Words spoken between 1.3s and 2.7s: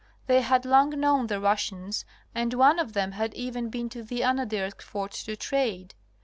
Russians and